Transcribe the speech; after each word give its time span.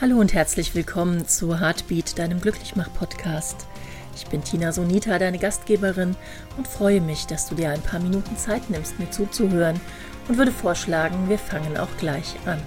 Hallo 0.00 0.20
und 0.20 0.32
herzlich 0.32 0.76
willkommen 0.76 1.26
zu 1.26 1.58
Heartbeat, 1.58 2.20
deinem 2.20 2.40
Glücklichmach-Podcast. 2.40 3.66
Ich 4.14 4.28
bin 4.28 4.44
Tina 4.44 4.70
Sonita, 4.70 5.18
deine 5.18 5.40
Gastgeberin 5.40 6.14
und 6.56 6.68
freue 6.68 7.00
mich, 7.00 7.26
dass 7.26 7.48
du 7.48 7.56
dir 7.56 7.70
ein 7.70 7.82
paar 7.82 7.98
Minuten 7.98 8.36
Zeit 8.36 8.70
nimmst, 8.70 9.00
mir 9.00 9.10
zuzuhören 9.10 9.80
und 10.28 10.38
würde 10.38 10.52
vorschlagen, 10.52 11.28
wir 11.28 11.36
fangen 11.36 11.76
auch 11.76 11.88
gleich 11.98 12.36
an. 12.46 12.62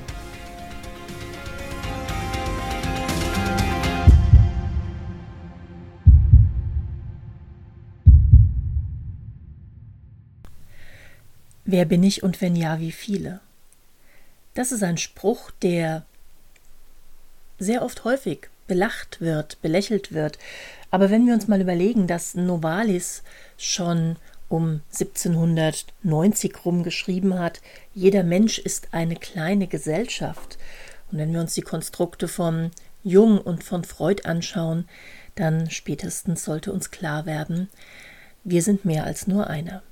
Wer 11.64 11.86
bin 11.86 12.04
ich 12.04 12.24
und 12.24 12.42
wenn 12.42 12.58
ja, 12.58 12.82
wie 12.82 12.92
viele? 12.92 13.40
Das 14.54 14.74
ist 14.74 14.84
ein 14.84 14.98
Spruch, 14.98 15.50
der 15.62 16.06
sehr 17.62 17.84
oft 17.84 18.04
häufig 18.04 18.50
belacht 18.68 19.22
wird, 19.22 19.62
belächelt 19.62 20.12
wird. 20.12 20.40
Aber 20.90 21.10
wenn 21.10 21.28
wir 21.28 21.34
uns 21.34 21.48
mal 21.48 21.62
überlegen, 21.62 22.08
dass 22.08 22.36
Novalis 22.36 23.24
schon 23.58 24.18
um 24.50 24.82
1790 24.92 26.66
rum 26.66 26.84
geschrieben 26.84 27.38
hat, 27.40 27.62
jeder 27.94 28.24
Mensch 28.24 28.60
ist 28.60 28.90
eine 28.92 29.16
kleine 29.16 29.68
Gesellschaft. 29.68 30.58
Und 31.12 31.20
wenn 31.20 31.34
wir 31.34 31.40
uns 31.40 31.54
die 31.54 31.62
Konstrukte 31.62 32.28
von 32.28 32.72
Jung 33.04 33.40
und 33.40 33.64
von 33.64 33.84
Freud 33.84 34.24
anschauen, 34.26 34.88
dann 35.36 35.70
spätestens 35.70 36.44
sollte 36.44 36.74
uns 36.74 36.92
klar 36.92 37.26
werden, 37.26 37.70
wir 38.44 38.64
sind 38.64 38.86
mehr 38.86 39.06
als 39.06 39.28
nur 39.28 39.48
einer. 39.48 39.84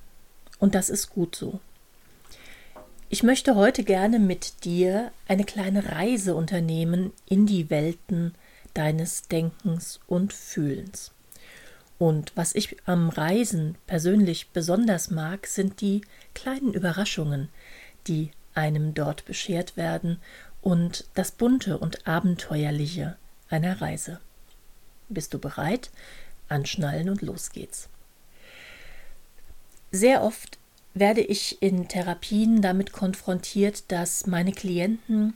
Und 0.58 0.76
das 0.76 0.90
ist 0.90 1.12
gut 1.12 1.36
so. 1.36 1.60
Ich 3.12 3.24
möchte 3.24 3.56
heute 3.56 3.84
gerne 3.84 4.20
mit 4.20 4.66
dir 4.66 5.12
eine 5.28 5.44
kleine 5.44 5.94
Reise 5.94 6.36
unternehmen 6.36 7.12
in 7.26 7.48
die 7.48 7.72
Welten 7.72 8.36
deines 8.76 9.28
Denkens 9.28 10.00
und 10.06 10.32
Fühlens. 10.32 11.12
Und 11.98 12.32
was 12.36 12.54
ich 12.54 12.78
am 12.86 13.10
Reisen 13.10 13.80
persönlich 13.88 14.50
besonders 14.50 15.10
mag, 15.10 15.48
sind 15.48 15.82
die 15.82 16.02
kleinen 16.36 16.72
Überraschungen, 16.72 17.50
die 18.06 18.30
einem 18.54 18.94
dort 18.94 19.26
beschert 19.26 19.76
werden 19.76 20.22
und 20.62 21.06
das 21.16 21.32
Bunte 21.32 21.80
und 21.80 22.08
Abenteuerliche 22.08 23.18
einer 23.50 23.82
Reise. 23.82 24.20
Bist 25.10 25.34
du 25.34 25.40
bereit? 25.40 25.90
Anschnallen 26.48 27.10
und 27.10 27.24
los 27.24 27.50
geht's. 27.50 27.90
Sehr 29.92 30.22
oft 30.22 30.60
werde 30.94 31.22
ich 31.22 31.62
in 31.62 31.88
Therapien 31.88 32.62
damit 32.62 32.92
konfrontiert, 32.92 33.92
dass 33.92 34.28
meine 34.28 34.52
Klienten 34.52 35.36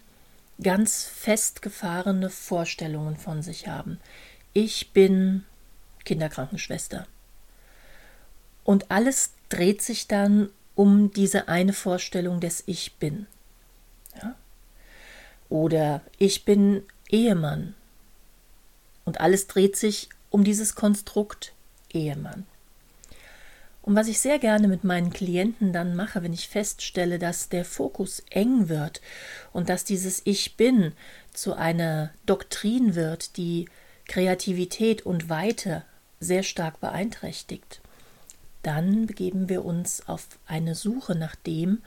ganz 0.62 1.06
festgefahrene 1.06 2.30
Vorstellungen 2.30 3.18
von 3.18 3.42
sich 3.42 3.68
haben. 3.68 4.00
Ich 4.54 4.92
bin 4.92 5.44
Kinderkrankenschwester. 6.06 7.08
Und 8.64 8.92
alles 8.92 9.32
dreht 9.50 9.82
sich 9.82 10.08
dann 10.08 10.50
um 10.76 11.12
diese 11.12 11.48
eine 11.48 11.74
Vorstellung 11.74 12.40
des 12.40 12.64
Ich 12.66 12.96
bin. 12.96 13.28
Ja? 14.22 14.36
Oder 15.50 16.02
ich 16.18 16.46
bin 16.46 16.84
Ehemann. 17.10 17.76
Und 19.06 19.20
alles 19.20 19.48
dreht 19.48 19.76
sich 19.76 20.10
um 20.30 20.44
dieses 20.44 20.76
Konstrukt 20.76 21.54
Ehemann. 21.92 22.46
Und 23.84 23.96
was 23.96 24.08
ich 24.08 24.20
sehr 24.20 24.40
gerne 24.40 24.70
mit 24.70 24.86
meinen 24.86 25.12
Klienten 25.12 25.74
dann 25.74 25.94
mache, 25.94 26.24
wenn 26.24 26.32
ich 26.32 26.48
feststelle, 26.48 27.20
dass 27.20 27.50
der 27.50 27.66
Fokus 27.66 28.24
eng 28.30 28.70
wird 28.70 29.02
und 29.52 29.68
dass 29.68 29.84
dieses 29.84 30.22
Ich 30.24 30.56
bin 30.56 30.94
zu 31.34 31.54
einer 31.54 32.12
Doktrin 32.26 32.96
wird, 32.96 33.36
die 33.36 33.68
Kreativität 34.08 35.06
und 35.06 35.30
Weite 35.30 35.84
sehr 36.22 36.44
stark 36.44 36.80
beeinträchtigt, 36.80 37.82
dann 38.62 39.06
begeben 39.06 39.50
wir 39.50 39.66
uns 39.66 40.08
auf 40.08 40.28
eine 40.48 40.76
Suche 40.76 41.16
nach 41.16 41.36
dem, 41.36 41.84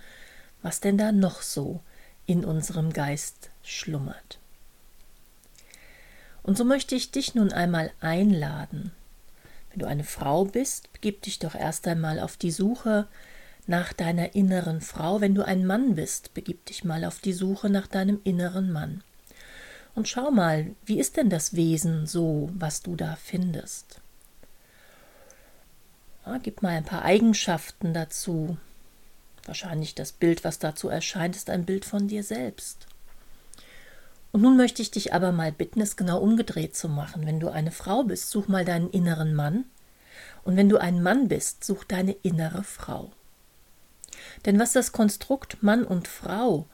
was 0.60 0.80
denn 0.80 0.98
da 0.98 1.12
noch 1.12 1.40
so 1.40 1.80
in 2.26 2.44
unserem 2.44 2.92
Geist 2.92 3.48
schlummert. 3.62 4.38
Und 6.42 6.58
so 6.58 6.64
möchte 6.64 6.94
ich 6.94 7.10
dich 7.10 7.34
nun 7.34 7.52
einmal 7.52 7.90
einladen, 8.00 8.92
wenn 9.76 9.80
du 9.80 9.88
eine 9.88 10.04
Frau 10.04 10.46
bist, 10.46 10.90
begib 10.94 11.20
dich 11.20 11.38
doch 11.38 11.54
erst 11.54 11.86
einmal 11.86 12.18
auf 12.18 12.38
die 12.38 12.50
Suche 12.50 13.06
nach 13.66 13.92
deiner 13.92 14.34
inneren 14.34 14.80
Frau. 14.80 15.20
Wenn 15.20 15.34
du 15.34 15.44
ein 15.44 15.66
Mann 15.66 15.96
bist, 15.96 16.32
begib 16.32 16.64
dich 16.64 16.82
mal 16.82 17.04
auf 17.04 17.18
die 17.18 17.34
Suche 17.34 17.68
nach 17.68 17.86
deinem 17.86 18.18
inneren 18.24 18.72
Mann. 18.72 19.02
Und 19.94 20.08
schau 20.08 20.30
mal, 20.30 20.70
wie 20.86 20.98
ist 20.98 21.18
denn 21.18 21.28
das 21.28 21.56
Wesen 21.56 22.06
so, 22.06 22.48
was 22.54 22.80
du 22.80 22.96
da 22.96 23.18
findest? 23.22 24.00
Ja, 26.24 26.38
gib 26.38 26.62
mal 26.62 26.70
ein 26.70 26.84
paar 26.84 27.02
Eigenschaften 27.02 27.92
dazu. 27.92 28.56
Wahrscheinlich 29.44 29.94
das 29.94 30.12
Bild, 30.12 30.42
was 30.42 30.58
dazu 30.58 30.88
erscheint, 30.88 31.36
ist 31.36 31.50
ein 31.50 31.66
Bild 31.66 31.84
von 31.84 32.08
dir 32.08 32.24
selbst. 32.24 32.86
Und 34.36 34.42
nun 34.42 34.58
möchte 34.58 34.82
ich 34.82 34.90
dich 34.90 35.14
aber 35.14 35.32
mal 35.32 35.50
bitten, 35.50 35.80
es 35.80 35.96
genau 35.96 36.18
umgedreht 36.18 36.76
zu 36.76 36.90
machen. 36.90 37.24
Wenn 37.24 37.40
du 37.40 37.48
eine 37.48 37.70
Frau 37.70 38.02
bist, 38.02 38.28
such 38.28 38.48
mal 38.48 38.66
deinen 38.66 38.90
inneren 38.90 39.34
Mann. 39.34 39.64
Und 40.44 40.58
wenn 40.58 40.68
du 40.68 40.76
ein 40.76 41.02
Mann 41.02 41.28
bist, 41.28 41.64
such 41.64 41.84
deine 41.84 42.12
innere 42.12 42.62
Frau. 42.62 43.12
Denn 44.44 44.58
was 44.58 44.74
das 44.74 44.92
Konstrukt 44.92 45.62
Mann 45.62 45.86
und 45.86 46.06
Frau 46.06 46.66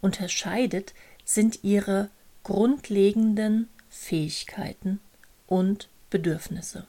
unterscheidet, 0.00 0.92
sind 1.24 1.62
ihre 1.62 2.10
grundlegenden 2.42 3.68
Fähigkeiten 3.88 4.98
und 5.46 5.88
Bedürfnisse. 6.10 6.84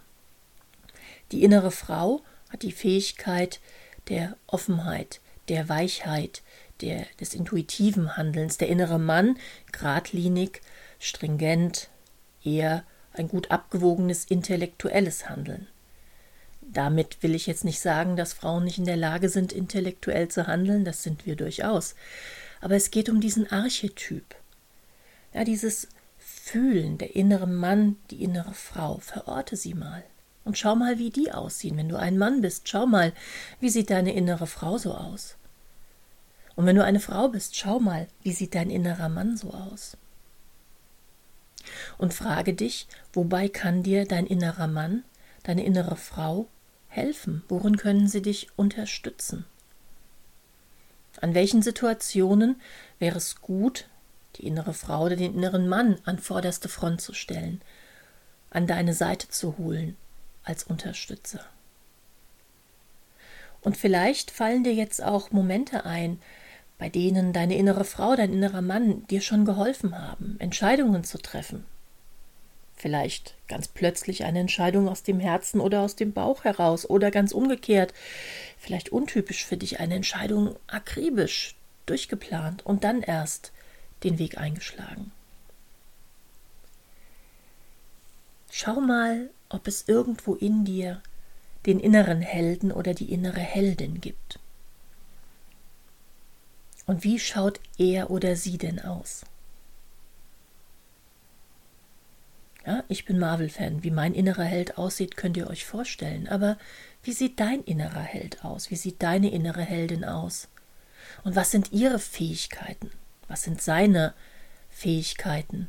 Die 1.34 1.44
innere 1.44 1.70
Frau 1.70 2.24
hat 2.50 2.64
die 2.64 2.72
Fähigkeit 2.72 3.60
der 4.08 4.38
Offenheit, 4.48 5.22
der 5.50 5.70
Weichheit, 5.70 6.42
der, 6.82 7.06
des 7.20 7.34
intuitiven 7.34 8.18
Handelns, 8.18 8.58
der 8.58 8.68
innere 8.68 9.00
Mann, 9.00 9.38
geradlinig, 9.72 10.62
stringent, 11.00 11.90
eher 12.44 12.84
ein 13.14 13.28
gut 13.28 13.52
abgewogenes 13.52 14.26
intellektuelles 14.26 15.30
Handeln. 15.30 15.68
Damit 16.62 17.24
will 17.24 17.36
ich 17.36 17.48
jetzt 17.48 17.64
nicht 17.64 17.80
sagen, 17.80 18.16
dass 18.18 18.34
Frauen 18.34 18.66
nicht 18.66 18.78
in 18.78 18.86
der 18.86 18.98
Lage 18.98 19.30
sind, 19.30 19.54
intellektuell 19.54 20.28
zu 20.28 20.48
handeln, 20.48 20.84
das 20.84 21.04
sind 21.04 21.26
wir 21.26 21.36
durchaus. 21.36 21.96
Aber 22.60 22.76
es 22.76 22.92
geht 22.92 23.10
um 23.10 23.22
diesen 23.22 23.50
Archetyp. 23.50 24.36
Ja, 25.34 25.44
dieses 25.44 25.88
Fühlen, 26.18 26.98
der 26.98 27.16
innere 27.16 27.48
Mann, 27.48 27.98
die 28.10 28.24
innere 28.24 28.54
Frau, 28.54 28.98
verorte 28.98 29.56
sie 29.56 29.74
mal. 29.74 30.04
Und 30.44 30.58
schau 30.58 30.76
mal, 30.76 31.00
wie 31.00 31.10
die 31.10 31.32
aussehen. 31.32 31.78
Wenn 31.78 31.90
du 31.90 31.98
ein 31.98 32.18
Mann 32.18 32.42
bist, 32.42 32.68
schau 32.68 32.86
mal, 32.86 33.14
wie 33.60 33.70
sieht 33.70 33.90
deine 33.90 34.14
innere 34.14 34.48
Frau 34.48 34.78
so 34.78 34.94
aus. 34.94 35.38
Und 36.56 36.66
wenn 36.66 36.76
du 36.76 36.84
eine 36.84 37.00
Frau 37.00 37.28
bist, 37.28 37.56
schau 37.56 37.80
mal, 37.80 38.08
wie 38.24 38.32
sieht 38.32 38.56
dein 38.56 38.70
innerer 38.70 39.10
Mann 39.10 39.38
so 39.38 39.52
aus? 39.52 39.98
Und 41.98 42.14
frage 42.14 42.54
dich, 42.54 42.88
wobei 43.14 43.50
kann 43.50 43.84
dir 43.84 44.06
dein 44.06 44.26
innerer 44.26 44.68
Mann, 44.68 45.04
deine 45.44 45.66
innere 45.66 45.96
Frau 45.96 46.48
helfen? 46.88 47.44
Worin 47.50 47.78
können 47.78 48.08
sie 48.08 48.22
dich 48.22 48.48
unterstützen? 48.56 49.46
An 51.22 51.34
welchen 51.34 51.62
Situationen 51.62 52.62
wäre 53.00 53.18
es 53.18 53.42
gut, 53.42 53.88
die 54.36 54.48
innere 54.48 54.74
Frau 54.74 55.06
oder 55.06 55.16
den 55.16 55.34
inneren 55.34 55.68
Mann 55.68 55.98
an 56.06 56.20
vorderste 56.20 56.70
Front 56.70 57.02
zu 57.02 57.14
stellen, 57.14 57.62
an 58.50 58.68
deine 58.68 58.94
Seite 58.94 59.30
zu 59.30 59.58
holen 59.58 59.98
als 60.44 60.64
Unterstützer? 60.64 61.46
Und 63.62 63.78
vielleicht 63.78 64.30
fallen 64.30 64.64
dir 64.64 64.74
jetzt 64.74 65.04
auch 65.04 65.32
Momente 65.32 65.86
ein, 65.86 66.20
bei 66.78 66.90
denen 66.90 67.34
deine 67.34 67.58
innere 67.58 67.86
Frau, 67.86 68.16
dein 68.16 68.34
innerer 68.34 68.62
Mann 68.62 69.08
dir 69.08 69.22
schon 69.22 69.46
geholfen 69.46 69.98
haben, 69.98 70.36
Entscheidungen 70.40 71.04
zu 71.04 71.18
treffen. 71.18 71.66
Vielleicht 72.76 73.36
ganz 73.48 73.70
plötzlich 73.70 74.26
eine 74.26 74.40
Entscheidung 74.40 74.90
aus 74.90 75.02
dem 75.04 75.20
Herzen 75.20 75.62
oder 75.62 75.82
aus 75.82 75.96
dem 75.96 76.12
Bauch 76.12 76.44
heraus 76.44 76.90
oder 76.90 77.10
ganz 77.10 77.32
umgekehrt, 77.32 77.94
vielleicht 78.58 78.90
untypisch 78.90 79.46
für 79.46 79.56
dich 79.56 79.80
eine 79.80 79.96
Entscheidung 79.96 80.56
akribisch 80.68 81.56
durchgeplant 81.86 82.66
und 82.66 82.84
dann 82.84 83.02
erst 83.02 83.54
den 84.04 84.20
Weg 84.20 84.38
eingeschlagen. 84.38 85.12
Schau 88.52 88.80
mal, 88.82 89.30
ob 89.50 89.68
es 89.68 89.88
irgendwo 89.88 90.36
in 90.36 90.66
dir 90.66 91.02
den 91.66 91.80
inneren 91.80 92.22
Helden 92.22 92.72
oder 92.72 92.94
die 92.94 93.12
innere 93.12 93.40
Heldin 93.40 94.02
gibt. 94.02 94.40
Und 96.86 97.04
wie 97.04 97.20
schaut 97.20 97.60
er 97.78 98.12
oder 98.12 98.36
sie 98.36 98.58
denn 98.58 98.80
aus? 98.80 99.26
Ja, 102.66 102.84
ich 102.88 103.06
bin 103.06 103.20
Marvel-Fan. 103.20 103.84
Wie 103.84 103.92
mein 103.92 104.14
innerer 104.14 104.44
Held 104.44 104.78
aussieht, 104.78 105.18
könnt 105.18 105.38
ihr 105.38 105.48
euch 105.48 105.66
vorstellen. 105.66 106.28
Aber 106.28 106.58
wie 107.04 107.14
sieht 107.14 107.40
dein 107.40 107.64
innerer 107.64 108.02
Held 108.02 108.44
aus? 108.44 108.72
Wie 108.72 108.76
sieht 108.76 109.04
deine 109.04 109.30
innere 109.32 109.62
Heldin 109.62 110.04
aus? 110.04 110.48
Und 111.24 111.36
was 111.36 111.52
sind 111.52 111.72
ihre 111.72 112.00
Fähigkeiten? 112.00 112.90
Was 113.28 113.44
sind 113.44 113.62
seine 113.62 114.14
Fähigkeiten? 114.70 115.68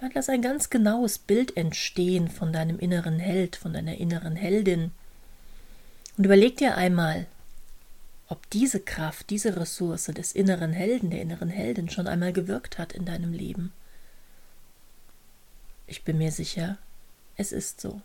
Ja, 0.00 0.08
lass 0.14 0.28
ein 0.28 0.42
ganz 0.42 0.68
genaues 0.68 1.18
Bild 1.18 1.56
entstehen 1.56 2.28
von 2.28 2.52
deinem 2.52 2.80
inneren 2.80 3.20
Held, 3.20 3.54
von 3.54 3.72
deiner 3.72 3.98
inneren 3.98 4.34
Heldin. 4.34 4.90
Und 6.16 6.24
überleg 6.24 6.56
dir 6.56 6.76
einmal, 6.76 7.26
ob 8.32 8.48
diese 8.48 8.80
Kraft, 8.80 9.28
diese 9.28 9.56
Ressource 9.58 10.06
des 10.06 10.32
inneren 10.32 10.72
Helden, 10.72 11.10
der 11.10 11.20
inneren 11.20 11.50
Heldin 11.50 11.90
schon 11.90 12.06
einmal 12.06 12.32
gewirkt 12.32 12.78
hat 12.78 12.94
in 12.94 13.04
deinem 13.04 13.34
Leben. 13.34 13.74
Ich 15.86 16.02
bin 16.02 16.16
mir 16.16 16.32
sicher, 16.32 16.78
es 17.36 17.52
ist 17.52 17.82
so. 17.82 18.00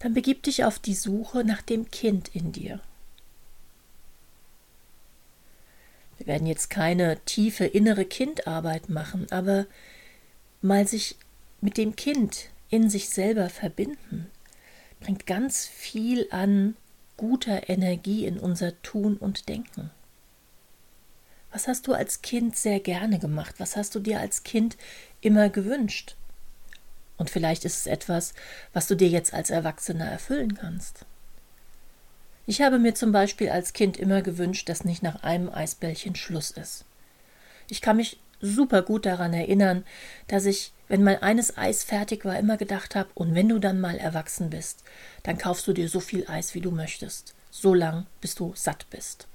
Dann 0.00 0.12
begib 0.12 0.42
dich 0.42 0.64
auf 0.64 0.78
die 0.78 0.94
Suche 0.94 1.44
nach 1.44 1.62
dem 1.62 1.90
Kind 1.90 2.28
in 2.34 2.52
dir. 2.52 2.80
Wir 6.18 6.26
werden 6.26 6.46
jetzt 6.46 6.68
keine 6.68 7.18
tiefe 7.20 7.64
innere 7.64 8.04
Kindarbeit 8.04 8.90
machen, 8.90 9.26
aber 9.32 9.64
mal 10.60 10.86
sich 10.86 11.16
mit 11.62 11.78
dem 11.78 11.96
Kind 11.96 12.50
in 12.68 12.90
sich 12.90 13.08
selber 13.08 13.48
verbinden, 13.48 14.30
bringt 15.00 15.26
ganz 15.26 15.66
viel 15.66 16.26
an 16.30 16.76
guter 17.16 17.68
Energie 17.68 18.26
in 18.26 18.38
unser 18.38 18.80
Tun 18.82 19.16
und 19.16 19.48
Denken. 19.48 19.90
Was 21.52 21.68
hast 21.68 21.86
du 21.86 21.94
als 21.94 22.22
Kind 22.22 22.56
sehr 22.56 22.80
gerne 22.80 23.18
gemacht? 23.18 23.54
Was 23.58 23.76
hast 23.76 23.94
du 23.94 24.00
dir 24.00 24.20
als 24.20 24.42
Kind 24.42 24.76
immer 25.20 25.48
gewünscht? 25.48 26.16
Und 27.16 27.30
vielleicht 27.30 27.64
ist 27.64 27.78
es 27.78 27.86
etwas, 27.86 28.34
was 28.72 28.86
du 28.86 28.94
dir 28.94 29.08
jetzt 29.08 29.32
als 29.32 29.48
Erwachsener 29.50 30.04
erfüllen 30.04 30.54
kannst. 30.54 31.06
Ich 32.46 32.60
habe 32.60 32.78
mir 32.78 32.94
zum 32.94 33.10
Beispiel 33.10 33.48
als 33.48 33.72
Kind 33.72 33.96
immer 33.96 34.22
gewünscht, 34.22 34.68
dass 34.68 34.84
nicht 34.84 35.02
nach 35.02 35.22
einem 35.22 35.48
Eisbällchen 35.48 36.14
Schluss 36.14 36.50
ist. 36.50 36.84
Ich 37.68 37.80
kann 37.80 37.96
mich 37.96 38.20
super 38.40 38.82
gut 38.82 39.06
daran 39.06 39.32
erinnern, 39.32 39.84
dass 40.28 40.44
ich, 40.44 40.72
wenn 40.88 41.02
mal 41.02 41.18
eines 41.20 41.56
Eis 41.56 41.82
fertig 41.82 42.24
war, 42.24 42.38
immer 42.38 42.56
gedacht 42.56 42.94
habe, 42.94 43.08
und 43.14 43.34
wenn 43.34 43.48
du 43.48 43.58
dann 43.58 43.80
mal 43.80 43.96
erwachsen 43.96 44.50
bist, 44.50 44.84
dann 45.22 45.38
kaufst 45.38 45.66
du 45.66 45.72
dir 45.72 45.88
so 45.88 46.00
viel 46.00 46.28
Eis, 46.28 46.54
wie 46.54 46.60
du 46.60 46.70
möchtest, 46.70 47.34
so 47.50 47.74
lang, 47.74 48.06
bis 48.20 48.34
du 48.34 48.52
satt 48.54 48.86
bist. 48.90 49.26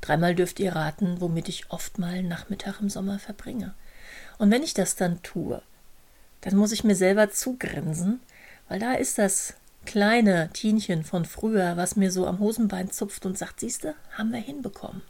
Dreimal 0.00 0.34
dürft 0.34 0.58
ihr 0.58 0.74
raten, 0.74 1.20
womit 1.20 1.48
ich 1.48 1.70
oft 1.70 1.98
mal 1.98 2.22
Nachmittag 2.22 2.80
im 2.80 2.90
Sommer 2.90 3.18
verbringe. 3.20 3.74
Und 4.38 4.50
wenn 4.50 4.64
ich 4.64 4.74
das 4.74 4.96
dann 4.96 5.22
tue, 5.22 5.62
dann 6.40 6.56
muss 6.56 6.72
ich 6.72 6.82
mir 6.82 6.96
selber 6.96 7.30
zugrinsen, 7.30 8.20
weil 8.68 8.80
da 8.80 8.94
ist 8.94 9.18
das 9.18 9.54
kleine 9.86 10.50
Tienchen 10.52 11.04
von 11.04 11.24
früher, 11.24 11.76
was 11.76 11.96
mir 11.96 12.10
so 12.10 12.26
am 12.26 12.40
Hosenbein 12.40 12.90
zupft 12.90 13.26
und 13.26 13.38
sagt, 13.38 13.60
siehste, 13.60 13.94
haben 14.16 14.32
wir 14.32 14.40
hinbekommen. 14.40 15.02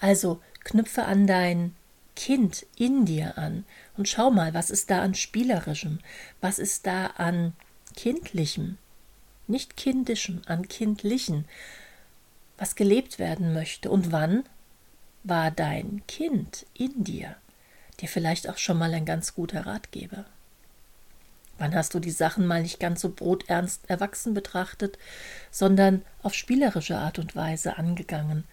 Also 0.00 0.40
knüpfe 0.64 1.04
an 1.04 1.28
dein 1.28 1.76
Kind 2.14 2.66
in 2.76 3.04
dir 3.04 3.38
an. 3.38 3.64
Und 3.96 4.08
schau 4.08 4.30
mal, 4.30 4.54
was 4.54 4.70
ist 4.70 4.90
da 4.90 5.02
an 5.02 5.14
spielerischem, 5.14 5.98
was 6.40 6.58
ist 6.58 6.86
da 6.86 7.06
an 7.06 7.54
kindlichem, 7.96 8.78
nicht 9.46 9.76
kindischem, 9.76 10.42
an 10.46 10.68
kindlichen, 10.68 11.46
was 12.58 12.74
gelebt 12.74 13.18
werden 13.18 13.52
möchte. 13.52 13.90
Und 13.90 14.12
wann 14.12 14.44
war 15.24 15.50
dein 15.50 16.02
Kind 16.06 16.66
in 16.74 17.04
dir, 17.04 17.36
dir 18.00 18.08
vielleicht 18.08 18.48
auch 18.48 18.58
schon 18.58 18.78
mal 18.78 18.92
ein 18.92 19.04
ganz 19.04 19.34
guter 19.34 19.66
Ratgeber. 19.66 20.24
Wann 21.58 21.74
hast 21.74 21.94
du 21.94 22.00
die 22.00 22.10
Sachen 22.10 22.46
mal 22.46 22.62
nicht 22.62 22.80
ganz 22.80 23.02
so 23.02 23.10
broternst 23.10 23.88
erwachsen 23.88 24.34
betrachtet, 24.34 24.98
sondern 25.50 26.02
auf 26.22 26.34
spielerische 26.34 26.98
Art 26.98 27.18
und 27.18 27.36
Weise 27.36 27.76
angegangen 27.78 28.44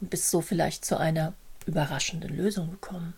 und 0.00 0.10
bist 0.10 0.30
so 0.30 0.40
vielleicht 0.40 0.84
zu 0.84 0.96
einer 0.96 1.34
überraschenden 1.66 2.34
Lösung 2.36 2.70
gekommen. 2.70 3.14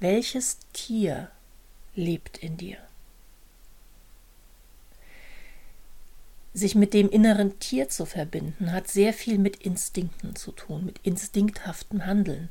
Welches 0.00 0.58
Tier 0.72 1.30
lebt 1.94 2.38
in 2.38 2.56
dir? 2.56 2.78
Sich 6.54 6.74
mit 6.74 6.94
dem 6.94 7.08
inneren 7.08 7.58
Tier 7.58 7.88
zu 7.88 8.06
verbinden, 8.06 8.72
hat 8.72 8.88
sehr 8.88 9.12
viel 9.12 9.38
mit 9.38 9.56
Instinkten 9.56 10.36
zu 10.36 10.52
tun, 10.52 10.84
mit 10.84 10.98
instinkthaftem 11.02 12.06
Handeln. 12.06 12.48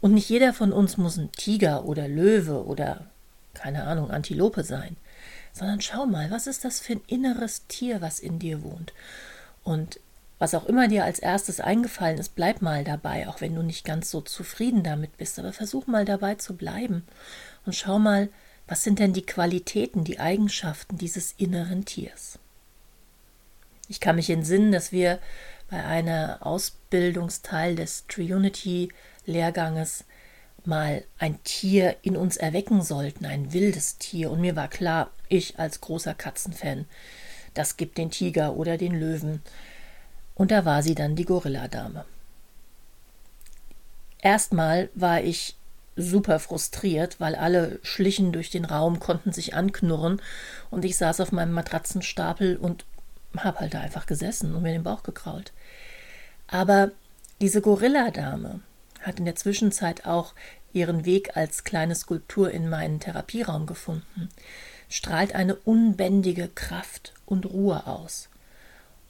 Und 0.00 0.14
nicht 0.14 0.28
jeder 0.28 0.52
von 0.52 0.72
uns 0.72 0.96
muss 0.96 1.16
ein 1.16 1.32
Tiger 1.32 1.84
oder 1.84 2.08
Löwe 2.08 2.64
oder 2.64 3.10
keine 3.54 3.84
Ahnung, 3.84 4.10
Antilope 4.10 4.64
sein, 4.64 4.96
sondern 5.52 5.80
schau 5.80 6.06
mal, 6.06 6.30
was 6.30 6.46
ist 6.46 6.64
das 6.64 6.80
für 6.80 6.94
ein 6.94 7.02
inneres 7.06 7.66
Tier, 7.66 8.00
was 8.00 8.20
in 8.20 8.38
dir 8.38 8.62
wohnt? 8.62 8.92
Und 9.64 10.00
was 10.40 10.54
auch 10.54 10.64
immer 10.66 10.88
dir 10.88 11.04
als 11.04 11.20
erstes 11.20 11.60
eingefallen 11.60 12.18
ist, 12.18 12.34
bleib 12.34 12.62
mal 12.62 12.82
dabei, 12.82 13.28
auch 13.28 13.40
wenn 13.40 13.54
du 13.54 13.62
nicht 13.62 13.84
ganz 13.84 14.10
so 14.10 14.20
zufrieden 14.22 14.82
damit 14.82 15.16
bist, 15.18 15.38
aber 15.38 15.52
versuch 15.52 15.86
mal 15.86 16.04
dabei 16.04 16.34
zu 16.34 16.56
bleiben 16.56 17.06
und 17.66 17.76
schau 17.76 18.00
mal, 18.00 18.30
was 18.66 18.82
sind 18.82 18.98
denn 18.98 19.12
die 19.12 19.26
Qualitäten, 19.26 20.02
die 20.02 20.18
Eigenschaften 20.18 20.96
dieses 20.96 21.32
inneren 21.32 21.84
Tiers? 21.84 22.38
Ich 23.88 24.00
kann 24.00 24.16
mich 24.16 24.30
entsinnen, 24.30 24.72
dass 24.72 24.92
wir 24.92 25.18
bei 25.68 25.84
einer 25.84 26.38
Ausbildungsteil 26.40 27.74
des 27.74 28.06
Triunity 28.06 28.90
Lehrganges 29.26 30.04
mal 30.64 31.04
ein 31.18 31.42
Tier 31.44 31.96
in 32.02 32.16
uns 32.16 32.36
erwecken 32.36 32.82
sollten, 32.82 33.26
ein 33.26 33.52
wildes 33.52 33.98
Tier. 33.98 34.30
Und 34.30 34.40
mir 34.40 34.56
war 34.56 34.68
klar, 34.68 35.10
ich 35.28 35.58
als 35.58 35.80
großer 35.80 36.14
Katzenfan, 36.14 36.86
das 37.54 37.76
gibt 37.76 37.98
den 37.98 38.10
Tiger 38.10 38.54
oder 38.54 38.78
den 38.78 38.94
Löwen. 38.94 39.42
Und 40.40 40.52
da 40.52 40.64
war 40.64 40.82
sie 40.82 40.94
dann 40.94 41.16
die 41.16 41.26
Gorilladame. 41.26 42.06
Erstmal 44.22 44.88
war 44.94 45.20
ich 45.20 45.54
super 45.96 46.38
frustriert, 46.38 47.20
weil 47.20 47.34
alle 47.34 47.78
schlichen 47.82 48.32
durch 48.32 48.48
den 48.48 48.64
Raum, 48.64 49.00
konnten 49.00 49.32
sich 49.32 49.52
anknurren 49.52 50.22
und 50.70 50.86
ich 50.86 50.96
saß 50.96 51.20
auf 51.20 51.30
meinem 51.30 51.52
Matratzenstapel 51.52 52.56
und 52.56 52.86
hab 53.36 53.60
halt 53.60 53.74
da 53.74 53.80
einfach 53.82 54.06
gesessen 54.06 54.54
und 54.54 54.62
mir 54.62 54.72
den 54.72 54.82
Bauch 54.82 55.02
gekrault. 55.02 55.52
Aber 56.48 56.90
diese 57.42 57.60
Gorilladame, 57.60 58.60
hat 59.02 59.18
in 59.18 59.26
der 59.26 59.36
Zwischenzeit 59.36 60.06
auch 60.06 60.32
ihren 60.72 61.04
Weg 61.04 61.36
als 61.36 61.64
kleine 61.64 61.94
Skulptur 61.94 62.50
in 62.50 62.70
meinen 62.70 62.98
Therapieraum 62.98 63.66
gefunden, 63.66 64.30
strahlt 64.88 65.34
eine 65.34 65.54
unbändige 65.54 66.48
Kraft 66.48 67.12
und 67.26 67.44
Ruhe 67.44 67.86
aus. 67.86 68.29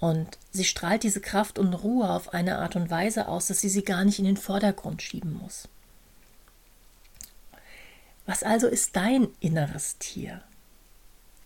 Und 0.01 0.39
sie 0.51 0.65
strahlt 0.65 1.03
diese 1.03 1.21
Kraft 1.21 1.59
und 1.59 1.75
Ruhe 1.75 2.09
auf 2.09 2.33
eine 2.33 2.59
Art 2.59 2.75
und 2.75 2.91
Weise 2.91 3.29
aus, 3.29 3.49
dass 3.49 3.61
sie 3.61 3.69
sie 3.69 3.85
gar 3.85 4.05
nicht 4.05 4.19
in 4.19 4.25
den 4.25 4.39
Vordergrund 4.39 5.03
schieben 5.03 5.35
muss. 5.35 5.69
Was 8.27 8.43
also 8.43 8.67
ist 8.67 8.97
dein 8.97 9.29
inneres 9.41 9.99
Tier? 9.99 10.43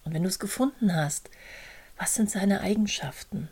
Und 0.05 0.15
wenn 0.15 0.23
du 0.23 0.29
es 0.29 0.39
gefunden 0.39 0.95
hast, 0.95 1.31
was 1.99 2.15
sind 2.15 2.31
seine 2.31 2.61
Eigenschaften? 2.61 3.49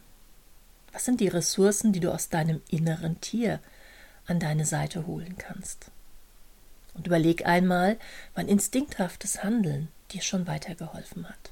Was 0.92 1.04
sind 1.04 1.20
die 1.20 1.28
Ressourcen, 1.28 1.92
die 1.92 2.00
du 2.00 2.12
aus 2.12 2.28
deinem 2.28 2.60
inneren 2.68 3.20
Tier 3.20 3.60
an 4.26 4.38
deine 4.38 4.64
Seite 4.64 5.06
holen 5.06 5.36
kannst. 5.38 5.90
Und 6.94 7.06
überleg 7.06 7.46
einmal, 7.46 7.98
wann 8.34 8.48
instinkthaftes 8.48 9.42
Handeln 9.42 9.88
dir 10.10 10.22
schon 10.22 10.46
weitergeholfen 10.46 11.28
hat. 11.28 11.50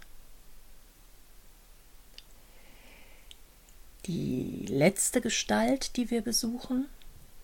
Die 4.12 4.66
letzte 4.66 5.20
Gestalt, 5.20 5.96
die 5.96 6.10
wir 6.10 6.20
besuchen, 6.22 6.88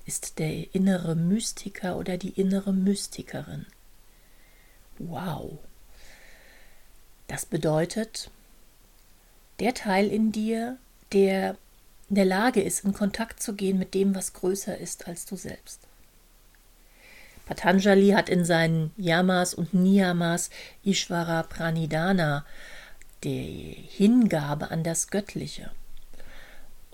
ist 0.04 0.40
der 0.40 0.74
innere 0.74 1.14
Mystiker 1.14 1.96
oder 1.96 2.18
die 2.18 2.30
innere 2.30 2.72
Mystikerin. 2.72 3.66
Wow. 4.98 5.60
Das 7.28 7.46
bedeutet, 7.46 8.32
der 9.60 9.74
Teil 9.74 10.08
in 10.08 10.32
dir, 10.32 10.76
der 11.12 11.56
in 12.08 12.16
der 12.16 12.24
Lage 12.24 12.62
ist, 12.62 12.84
in 12.84 12.92
Kontakt 12.92 13.40
zu 13.40 13.54
gehen 13.54 13.78
mit 13.78 13.94
dem, 13.94 14.16
was 14.16 14.32
größer 14.32 14.76
ist 14.76 15.06
als 15.06 15.24
du 15.24 15.36
selbst. 15.36 15.78
Patanjali 17.44 18.08
hat 18.08 18.28
in 18.28 18.44
seinen 18.44 18.90
Yamas 18.96 19.54
und 19.54 19.72
Niyamas 19.72 20.50
Ishvara 20.82 21.44
Pranidhana 21.44 22.44
die 23.22 23.86
Hingabe 23.88 24.72
an 24.72 24.82
das 24.82 25.10
Göttliche. 25.10 25.70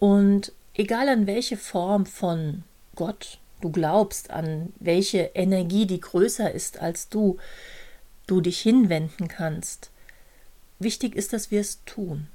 Und 0.03 0.51
egal 0.75 1.09
an 1.09 1.29
welche 1.29 1.57
Form 1.57 2.07
von 2.07 2.65
Gott 2.97 3.39
du 3.61 3.71
glaubst, 3.71 4.31
an 4.31 4.73
welche 4.81 5.31
Energie, 5.35 5.87
die 5.87 6.01
größer 6.01 6.51
ist 6.51 6.81
als 6.81 7.09
du, 7.09 7.39
du 8.27 8.41
dich 8.41 8.61
hinwenden 8.61 9.29
kannst, 9.29 9.93
wichtig 10.81 11.15
ist, 11.15 11.33
dass 11.33 11.53
wir 11.53 11.61
es 11.61 11.85
tun. 11.85 12.27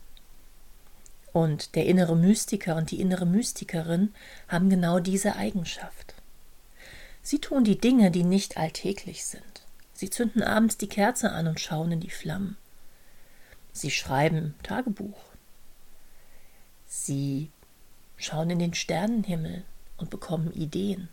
Und 1.34 1.76
der 1.76 1.88
innere 1.88 2.16
Mystiker 2.16 2.78
und 2.78 2.90
die 2.92 3.02
innere 3.02 3.26
Mystikerin 3.26 4.16
haben 4.48 4.70
genau 4.70 5.00
diese 5.00 5.36
Eigenschaft. 5.36 6.14
Sie 7.22 7.40
tun 7.40 7.66
die 7.66 7.78
Dinge, 7.78 8.12
die 8.12 8.24
nicht 8.24 8.56
alltäglich 8.56 9.26
sind. 9.26 9.66
Sie 9.92 10.10
zünden 10.10 10.42
abends 10.42 10.78
die 10.78 10.88
Kerze 10.88 11.34
an 11.34 11.48
und 11.48 11.60
schauen 11.60 11.92
in 11.92 12.00
die 12.00 12.12
Flammen. 12.12 12.56
Sie 13.74 13.92
schreiben 13.92 14.56
Tagebuch. 14.64 15.20
Sie 16.88 17.52
schauen 18.18 18.50
in 18.50 18.60
den 18.60 18.74
Sternenhimmel 18.74 19.64
und 19.98 20.10
bekommen 20.10 20.52
Ideen. 20.52 21.10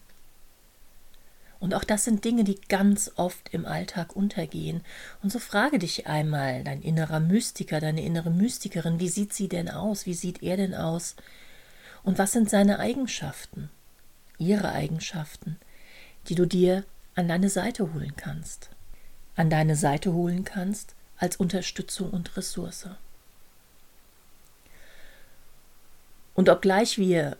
Und 1.61 1.73
auch 1.73 1.85
das 1.85 2.05
sind 2.05 2.25
Dinge, 2.27 2.45
die 2.45 2.61
ganz 2.69 3.13
oft 3.17 3.55
im 3.55 3.65
Alltag 3.65 4.15
untergehen. 4.15 4.83
Und 5.23 5.33
so 5.33 5.39
frage 5.39 5.79
dich 5.79 6.07
einmal, 6.07 6.63
dein 6.63 6.83
innerer 6.83 7.21
Mystiker, 7.21 7.81
deine 7.81 8.05
innere 8.05 8.31
Mystikerin, 8.31 9.01
wie 9.01 9.09
sieht 9.09 9.33
sie 9.33 9.49
denn 9.49 9.71
aus? 9.71 10.05
Wie 10.05 10.13
sieht 10.13 10.43
er 10.43 10.59
denn 10.59 10.75
aus? 10.75 11.17
Und 12.03 12.19
was 12.19 12.33
sind 12.33 12.51
seine 12.51 12.81
Eigenschaften? 12.81 13.71
Ihre 14.37 14.73
Eigenschaften, 14.73 15.57
die 16.29 16.35
du 16.35 16.45
dir 16.45 16.85
an 17.15 17.29
deine 17.29 17.49
Seite 17.49 17.95
holen 17.95 18.13
kannst. 18.15 18.69
An 19.37 19.49
deine 19.49 19.77
Seite 19.77 20.13
holen 20.13 20.45
kannst 20.45 20.95
als 21.17 21.37
Unterstützung 21.37 22.11
und 22.11 22.37
Ressource. 22.37 22.89
Und 26.35 26.49
obgleich 26.49 26.99
wir 26.99 27.37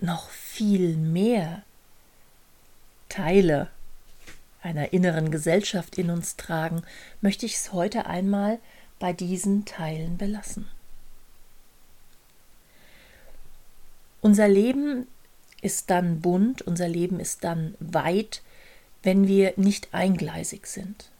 noch 0.00 0.30
viel 0.30 0.96
mehr 0.96 1.62
Teile 3.08 3.68
einer 4.62 4.92
inneren 4.92 5.30
Gesellschaft 5.30 5.98
in 5.98 6.10
uns 6.10 6.36
tragen, 6.36 6.82
möchte 7.20 7.46
ich 7.46 7.54
es 7.54 7.72
heute 7.72 8.06
einmal 8.06 8.58
bei 8.98 9.12
diesen 9.12 9.64
Teilen 9.64 10.18
belassen. 10.18 10.68
Unser 14.20 14.48
Leben 14.48 15.06
ist 15.62 15.90
dann 15.90 16.20
bunt, 16.20 16.62
unser 16.62 16.88
Leben 16.88 17.20
ist 17.20 17.44
dann 17.44 17.74
weit, 17.78 18.42
wenn 19.02 19.28
wir 19.28 19.54
nicht 19.56 19.94
eingleisig 19.94 20.66
sind. 20.66 21.10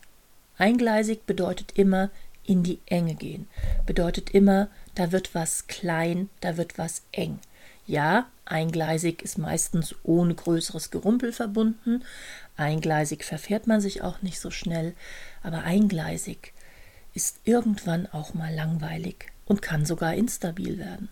Eingleisig 0.57 1.25
bedeutet 1.25 1.73
immer 1.79 2.11
in 2.49 2.63
die 2.63 2.81
Enge 2.87 3.15
gehen, 3.15 3.47
bedeutet 3.85 4.31
immer, 4.31 4.69
da 4.95 5.13
wird 5.13 5.35
was 5.35 5.67
klein, 5.67 6.31
da 6.41 6.57
wird 6.57 6.79
was 6.79 7.03
eng. 7.13 7.39
Ja, 7.87 8.27
eingleisig 8.47 9.23
ist 9.23 9.39
meistens 9.39 9.95
ohne 10.03 10.35
größeres 10.35 10.91
Gerumpel 10.91 11.33
verbunden. 11.33 12.05
Eingleisig 12.57 13.25
verfährt 13.25 13.67
man 13.67 13.81
sich 13.81 14.03
auch 14.03 14.21
nicht 14.23 14.41
so 14.41 14.51
schnell. 14.51 14.95
Aber 15.43 15.63
eingleisig 15.63 16.53
ist 17.15 17.41
irgendwann 17.45 18.07
auch 18.07 18.35
mal 18.35 18.55
langweilig 18.55 19.27
und 19.47 19.63
kann 19.63 19.87
sogar 19.87 20.15
instabil 20.15 20.79
werden. 20.79 21.09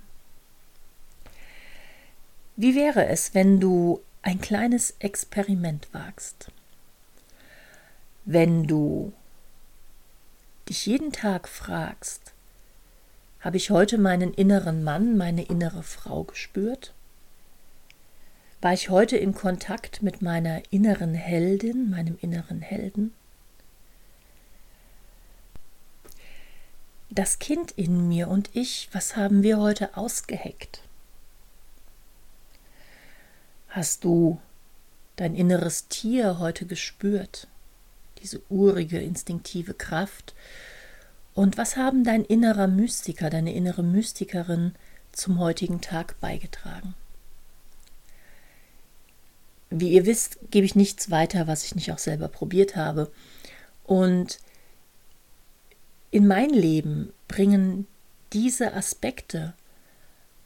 Wie 2.56 2.74
wäre 2.74 3.06
es, 3.06 3.34
wenn 3.34 3.60
du 3.60 4.02
ein 4.22 4.40
kleines 4.40 4.96
Experiment 4.98 5.88
wagst? 5.92 6.50
Wenn 8.24 8.66
du 8.66 9.12
dich 10.68 10.86
jeden 10.86 11.12
Tag 11.12 11.48
fragst, 11.48 12.32
habe 13.40 13.56
ich 13.56 13.70
heute 13.70 13.98
meinen 13.98 14.34
inneren 14.34 14.82
Mann, 14.82 15.16
meine 15.16 15.44
innere 15.44 15.82
Frau 15.82 16.24
gespürt? 16.24 16.92
War 18.60 18.72
ich 18.72 18.90
heute 18.90 19.16
in 19.16 19.34
Kontakt 19.34 20.02
mit 20.02 20.22
meiner 20.22 20.62
inneren 20.70 21.14
Heldin, 21.14 21.90
meinem 21.90 22.18
inneren 22.20 22.60
Helden? 22.60 23.14
Das 27.10 27.38
Kind 27.38 27.70
in 27.72 28.08
mir 28.08 28.28
und 28.28 28.50
ich, 28.54 28.88
was 28.92 29.16
haben 29.16 29.42
wir 29.42 29.58
heute 29.58 29.96
ausgeheckt? 29.96 30.82
Hast 33.68 34.04
du 34.04 34.40
dein 35.14 35.36
inneres 35.36 35.86
Tier 35.88 36.38
heute 36.40 36.66
gespürt? 36.66 37.46
Diese 38.22 38.40
urige, 38.48 38.98
instinktive 38.98 39.74
Kraft, 39.74 40.34
und 41.36 41.58
was 41.58 41.76
haben 41.76 42.02
dein 42.02 42.24
innerer 42.24 42.66
Mystiker, 42.66 43.28
deine 43.28 43.54
innere 43.54 43.82
Mystikerin 43.82 44.74
zum 45.12 45.38
heutigen 45.38 45.82
Tag 45.82 46.18
beigetragen? 46.18 46.94
Wie 49.68 49.90
ihr 49.90 50.06
wisst, 50.06 50.38
gebe 50.50 50.64
ich 50.64 50.74
nichts 50.74 51.10
weiter, 51.10 51.46
was 51.46 51.64
ich 51.64 51.74
nicht 51.74 51.92
auch 51.92 51.98
selber 51.98 52.28
probiert 52.28 52.74
habe. 52.74 53.12
Und 53.84 54.38
in 56.10 56.26
mein 56.26 56.48
Leben 56.48 57.12
bringen 57.28 57.86
diese 58.32 58.72
Aspekte 58.72 59.52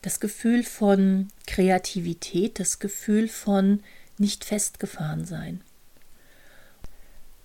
das 0.02 0.18
Gefühl 0.18 0.64
von 0.64 1.28
Kreativität, 1.46 2.58
das 2.58 2.80
Gefühl 2.80 3.28
von 3.28 3.84
nicht 4.18 4.44
festgefahren 4.44 5.24
sein. 5.24 5.60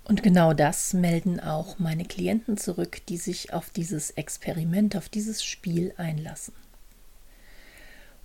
Und 0.05 0.21
genau 0.21 0.53
das 0.53 0.93
melden 0.93 1.39
auch 1.39 1.79
meine 1.79 2.05
Klienten 2.05 2.57
zurück, 2.57 3.01
die 3.09 3.17
sich 3.17 3.53
auf 3.53 3.71
dieses 3.71 4.11
Experiment, 4.11 4.95
auf 4.95 5.09
dieses 5.09 5.43
Spiel 5.43 5.93
einlassen. 5.97 6.53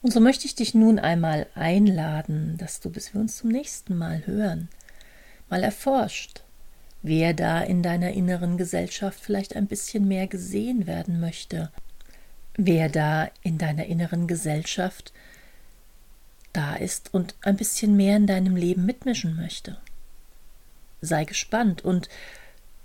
Und 0.03 0.13
so 0.13 0.21
möchte 0.21 0.45
ich 0.45 0.55
dich 0.55 0.75
nun 0.75 0.99
einmal 0.99 1.47
einladen, 1.55 2.57
dass 2.59 2.81
du, 2.81 2.91
bis 2.91 3.15
wir 3.15 3.21
uns 3.21 3.39
zum 3.39 3.51
nächsten 3.51 3.97
Mal 3.97 4.27
hören, 4.27 4.69
mal 5.49 5.63
erforscht, 5.63 6.43
wer 7.03 7.33
da 7.33 7.63
in 7.63 7.83
deiner 7.83 8.13
inneren 8.13 8.59
Gesellschaft 8.59 9.19
vielleicht 9.19 9.57
ein 9.57 9.67
bisschen 9.67 10.07
mehr 10.07 10.27
gesehen 10.27 10.87
werden 10.87 11.19
möchte, 11.19 11.71
wer 12.57 12.91
da 12.91 13.31
in 13.43 13.57
deiner 13.57 13.87
inneren 13.87 14.27
Gesellschaft 14.27 15.15
da 16.53 16.77
ist 16.77 17.15
und 17.15 17.35
ein 17.41 17.57
bisschen 17.57 17.97
mehr 17.97 18.19
in 18.19 18.27
deinem 18.27 18.57
Leben 18.57 18.85
mitmischen 18.85 19.35
möchte 19.35 19.79
sei 21.01 21.25
gespannt 21.25 21.85
und 21.85 22.09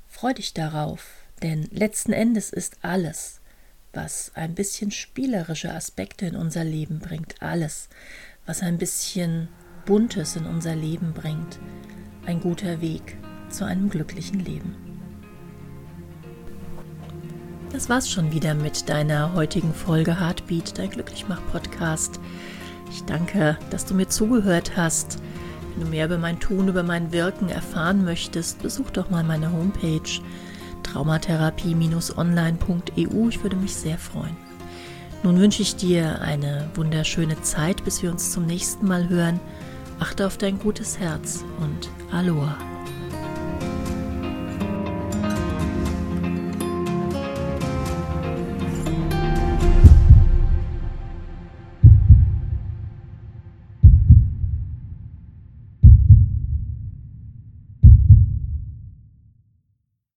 freu 0.08 0.34
dich 0.34 0.54
darauf, 0.54 1.06
denn 1.42 1.68
letzten 1.72 2.14
Endes 2.14 2.52
ist 2.52 2.78
alles, 2.82 3.42
was 3.94 4.32
ein 4.36 4.56
bisschen 4.56 4.92
spielerische 4.92 5.74
Aspekte 5.74 6.26
in 6.26 6.36
unser 6.36 6.64
Leben 6.64 7.00
bringt, 7.00 7.42
alles, 7.42 7.90
was 8.46 8.62
ein 8.62 8.78
bisschen 8.78 9.48
Buntes 9.86 10.36
in 10.36 10.46
unser 10.46 10.76
Leben 10.76 11.14
bringt, 11.14 11.60
ein 12.26 12.40
guter 12.40 12.82
Weg 12.82 13.18
zu 13.50 13.66
einem 13.66 13.90
glücklichen 13.90 14.40
Leben. 14.40 14.76
Das 17.72 17.90
war's 17.90 18.10
schon 18.10 18.32
wieder 18.32 18.54
mit 18.54 18.88
deiner 18.90 19.34
heutigen 19.34 19.74
Folge 19.74 20.20
Heartbeat, 20.20 20.78
dein 20.78 20.90
Glücklichmach-Podcast. 20.92 22.20
Ich 22.90 23.04
danke, 23.04 23.58
dass 23.70 23.86
du 23.86 23.94
mir 23.94 24.08
zugehört 24.08 24.78
hast. 24.78 25.20
Wenn 25.75 25.86
du 25.86 25.89
mehr 25.89 26.05
über 26.05 26.17
mein 26.17 26.39
Tun, 26.39 26.70
über 26.70 26.84
mein 26.84 27.12
Wirken 27.12 27.50
erfahren 27.50 28.05
möchtest, 28.05 28.62
besuch 28.62 28.91
doch 28.91 29.10
mal 29.10 29.24
meine 29.24 29.51
Homepage 29.51 30.00
traumatherapie-online.eu. 30.84 33.29
Ich 33.29 33.44
würde 33.44 33.58
mich 33.58 33.75
sehr 33.75 33.98
freuen. 33.98 34.38
Nun 35.24 35.39
wünsche 35.39 35.63
ich 35.63 35.75
dir 35.75 36.22
eine 36.22 36.70
wunderschöne 36.75 37.41
Zeit, 37.41 37.84
bis 37.84 38.03
wir 38.03 38.12
uns 38.12 38.32
zum 38.32 38.46
nächsten 38.46 38.88
Mal 38.88 39.10
hören. 39.10 39.39
Achte 40.00 40.27
auf 40.27 40.38
dein 40.38 40.60
gutes 40.60 41.00
Herz 41.00 41.44
und 41.60 41.89
Aloha. 42.12 42.55